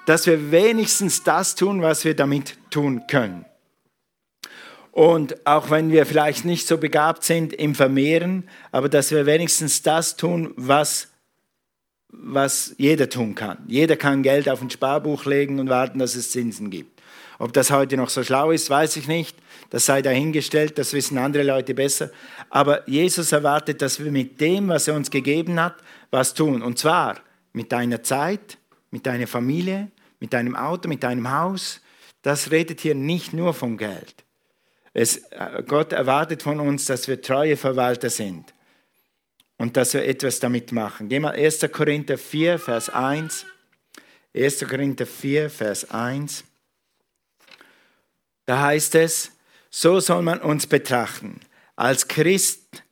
[0.06, 3.44] Dass wir wenigstens das tun, was wir damit tun können.
[4.92, 9.82] Und auch wenn wir vielleicht nicht so begabt sind im Vermehren, aber dass wir wenigstens
[9.82, 11.08] das tun, was,
[12.08, 13.58] was jeder tun kann.
[13.68, 17.00] Jeder kann Geld auf ein Sparbuch legen und warten, dass es Zinsen gibt.
[17.38, 19.36] Ob das heute noch so schlau ist, weiß ich nicht.
[19.70, 22.10] Das sei dahingestellt, das wissen andere Leute besser.
[22.48, 25.76] Aber Jesus erwartet, dass wir mit dem, was er uns gegeben hat,
[26.10, 26.62] was tun.
[26.62, 27.20] Und zwar
[27.52, 28.56] mit deiner Zeit,
[28.90, 31.80] mit deiner Familie, mit deinem Auto, mit deinem Haus.
[32.22, 34.24] Das redet hier nicht nur vom Geld.
[34.94, 38.52] Es, äh, Gott erwartet von uns, dass wir treue Verwalter sind
[39.58, 41.08] und dass wir etwas damit machen.
[41.08, 41.70] Geh mal 1.
[41.70, 43.44] Korinther 4, Vers 1.
[44.34, 44.66] 1.
[44.66, 46.44] Korinther 4, Vers 1.
[48.46, 49.32] Da heißt es,
[49.70, 51.40] so soll man uns betrachten,
[51.76, 52.82] als Christ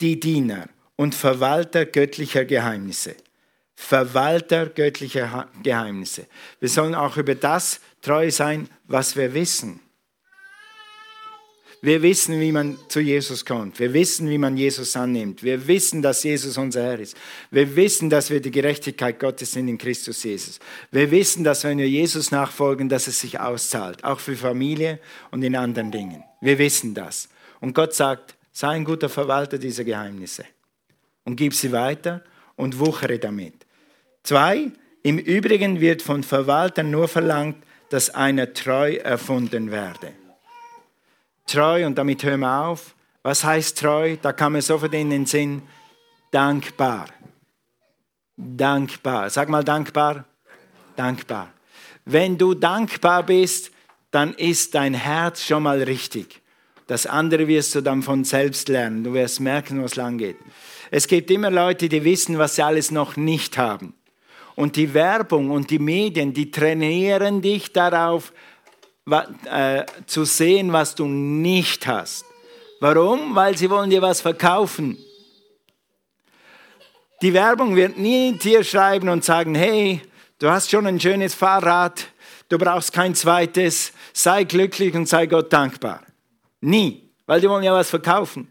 [0.00, 3.16] die Diener und Verwalter göttlicher Geheimnisse.
[3.74, 6.26] Verwalter göttlicher Geheimnisse.
[6.60, 9.80] Wir sollen auch über das treu sein, was wir wissen.
[11.80, 13.78] Wir wissen, wie man zu Jesus kommt.
[13.78, 15.44] Wir wissen, wie man Jesus annimmt.
[15.44, 17.16] Wir wissen, dass Jesus unser Herr ist.
[17.52, 20.58] Wir wissen, dass wir die Gerechtigkeit Gottes sind in Christus Jesus.
[20.90, 24.98] Wir wissen, dass wenn wir Jesus nachfolgen, dass es sich auszahlt, auch für Familie
[25.30, 26.24] und in anderen Dingen.
[26.40, 27.28] Wir wissen das.
[27.60, 30.44] Und Gott sagt, sei ein guter Verwalter dieser Geheimnisse
[31.24, 32.24] und gib sie weiter
[32.56, 33.54] und wuchere damit.
[34.24, 34.72] Zwei,
[35.04, 37.56] im Übrigen wird von Verwaltern nur verlangt,
[37.90, 40.12] dass einer treu erfunden werde
[41.50, 42.94] treu, und damit hören wir auf.
[43.22, 44.16] Was heißt treu?
[44.20, 45.62] Da kam mir sofort in den Sinn,
[46.30, 47.06] dankbar.
[48.36, 49.30] Dankbar.
[49.30, 50.24] Sag mal dankbar.
[50.96, 51.52] Dankbar.
[52.04, 53.70] Wenn du dankbar bist,
[54.10, 56.40] dann ist dein Herz schon mal richtig.
[56.86, 59.04] Das andere wirst du dann von selbst lernen.
[59.04, 60.36] Du wirst merken, was lang geht.
[60.90, 63.92] Es gibt immer Leute, die wissen, was sie alles noch nicht haben.
[64.54, 68.32] Und die Werbung und die Medien, die trainieren dich darauf,
[69.10, 72.24] äh, zu sehen, was du nicht hast.
[72.80, 73.34] Warum?
[73.34, 74.96] Weil sie wollen dir was verkaufen.
[77.20, 80.00] Die Werbung wird nie dir schreiben und sagen, hey,
[80.38, 82.06] du hast schon ein schönes Fahrrad,
[82.48, 86.02] du brauchst kein zweites, sei glücklich und sei Gott dankbar.
[86.60, 88.48] Nie, weil die wollen ja was verkaufen.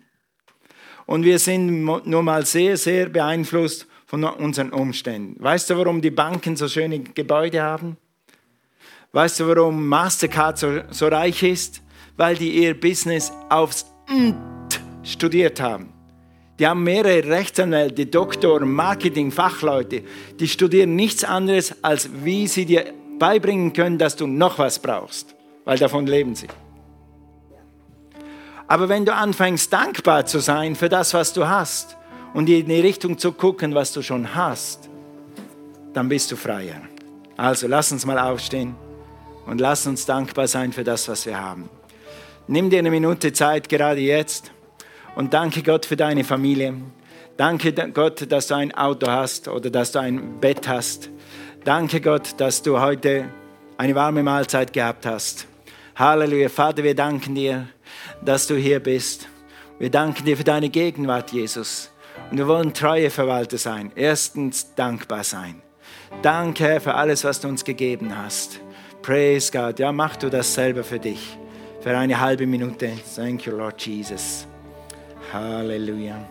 [1.05, 5.41] Und wir sind nur mal sehr, sehr beeinflusst von unseren Umständen.
[5.41, 7.95] Weißt du, warum die Banken so schöne Gebäude haben?
[9.13, 11.81] Weißt du, warum Mastercard so, so reich ist?
[12.17, 15.93] Weil die ihr Business aufs Nt studiert haben.
[16.59, 20.03] Die haben mehrere Rechtsanwälte, Doktoren, Marketing, Fachleute.
[20.39, 25.35] Die studieren nichts anderes, als wie sie dir beibringen können, dass du noch was brauchst.
[25.65, 26.47] Weil davon leben sie.
[28.67, 31.95] Aber wenn du anfängst, dankbar zu sein für das, was du hast
[32.33, 34.89] und in die Richtung zu gucken, was du schon hast,
[35.93, 36.81] dann bist du freier.
[37.37, 38.75] Also lass uns mal aufstehen
[39.47, 41.69] und lass uns dankbar sein für das, was wir haben.
[42.47, 44.51] Nimm dir eine Minute Zeit, gerade jetzt,
[45.15, 46.75] und danke Gott für deine Familie.
[47.37, 51.09] Danke Gott, dass du ein Auto hast oder dass du ein Bett hast.
[51.63, 53.29] Danke Gott, dass du heute
[53.77, 55.47] eine warme Mahlzeit gehabt hast.
[55.95, 56.49] Halleluja.
[56.49, 57.67] Vater, wir danken dir,
[58.23, 59.27] dass du hier bist.
[59.79, 61.91] Wir danken dir für deine Gegenwart, Jesus.
[62.31, 63.91] Und wir wollen treue Verwalter sein.
[63.95, 65.61] Erstens dankbar sein.
[66.21, 68.59] Danke für alles, was du uns gegeben hast.
[69.07, 69.79] Praise God.
[69.79, 71.37] Ja, mach du das selber für dich.
[71.79, 72.91] Für eine halbe Minute.
[73.15, 74.45] Thank you, Lord Jesus.
[75.31, 76.27] Halleluja.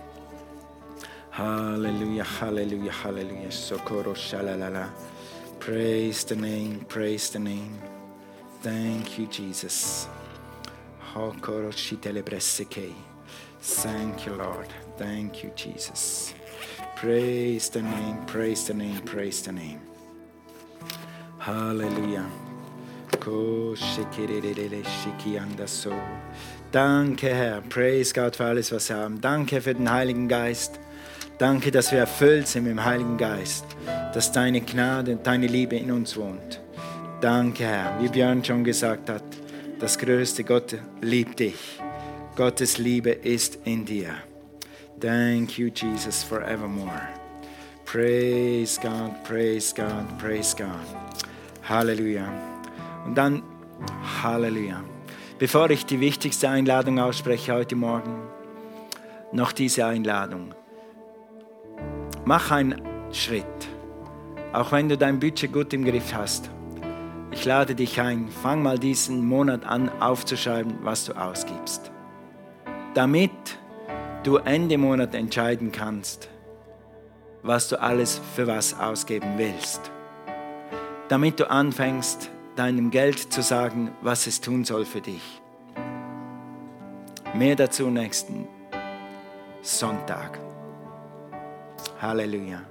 [1.32, 3.50] Halleluja, Halleluja, Halleluja.
[3.50, 4.90] Socorro, shalalala.
[5.58, 7.78] Praise the name, praise the name.
[8.62, 10.06] Thank you, Jesus.
[13.62, 14.68] Thank you, Lord.
[14.98, 16.34] Thank you, Jesus.
[16.94, 19.80] Praise the name, praise the name, praise the name.
[21.38, 22.45] Hallelujah.
[26.70, 27.60] Danke, Herr.
[27.60, 29.20] Praise Gott für alles, was wir haben.
[29.20, 30.78] Danke für den Heiligen Geist.
[31.38, 33.64] Danke, dass wir erfüllt sind mit dem Heiligen Geist,
[34.14, 36.60] dass deine Gnade und deine Liebe in uns wohnt.
[37.20, 37.98] Danke, Herr.
[38.00, 39.24] Wie Björn schon gesagt hat,
[39.80, 41.80] das größte Gott liebt dich.
[42.36, 44.10] Gottes Liebe ist in dir.
[45.00, 47.08] Thank you, Jesus, forevermore.
[47.84, 50.68] Praise God, praise God, praise God.
[51.68, 52.55] Halleluja.
[53.06, 53.42] Und dann
[54.22, 54.82] Halleluja.
[55.38, 58.22] Bevor ich die wichtigste Einladung ausspreche heute Morgen,
[59.32, 60.54] noch diese Einladung.
[62.24, 63.44] Mach einen Schritt,
[64.52, 66.50] auch wenn du dein Budget gut im Griff hast.
[67.30, 71.92] Ich lade dich ein, fang mal diesen Monat an aufzuschreiben, was du ausgibst.
[72.94, 73.30] Damit
[74.24, 76.28] du Ende Monat entscheiden kannst,
[77.42, 79.92] was du alles für was ausgeben willst.
[81.08, 85.40] Damit du anfängst, deinem Geld zu sagen, was es tun soll für dich.
[87.34, 88.48] Mehr dazu nächsten
[89.62, 90.40] Sonntag.
[92.00, 92.62] Halleluja.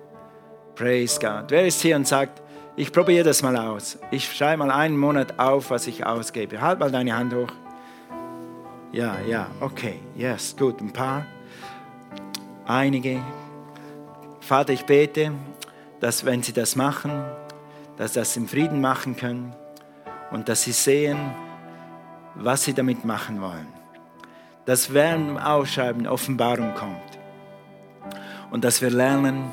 [0.76, 1.46] Praise God.
[1.50, 2.42] Wer ist hier und sagt,
[2.78, 3.98] Ich probiere das mal aus.
[4.12, 6.60] Ich schreibe mal einen Monat auf, was ich ausgebe.
[6.60, 7.48] Halt mal deine Hand hoch.
[8.92, 10.02] Ja, ja, okay.
[10.18, 10.82] Yes, gut.
[10.82, 11.26] Ein paar.
[12.66, 13.22] Einige.
[14.42, 15.32] Vater, ich bete,
[16.02, 17.24] dass wenn sie das machen,
[17.96, 19.56] dass sie das im Frieden machen können
[20.32, 21.18] und dass sie sehen,
[22.36, 23.68] was sie damit machen wollen.
[24.66, 27.20] Dass während dem Ausschreiben Offenbarung kommt
[28.52, 29.52] und dass wir lernen,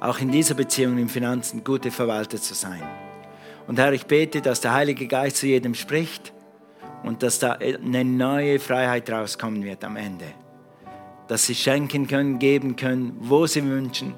[0.00, 2.82] auch in dieser Beziehung im Finanzen gute Verwalter zu sein.
[3.66, 6.32] Und Herr, ich bete, dass der Heilige Geist zu jedem spricht
[7.02, 10.26] und dass da eine neue Freiheit rauskommen wird am Ende.
[11.28, 14.14] Dass sie schenken können, geben können, wo sie wünschen,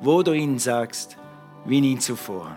[0.00, 1.16] wo du ihnen sagst,
[1.66, 2.56] wie nie zuvor.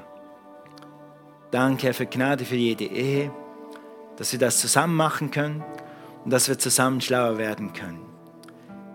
[1.51, 3.31] Danke, Herr, für Gnade für jede Ehe,
[4.17, 5.63] dass wir das zusammen machen können
[6.23, 8.01] und dass wir zusammen schlauer werden können.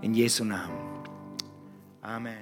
[0.02, 0.76] In Jesu Namen.
[2.02, 2.41] Amen.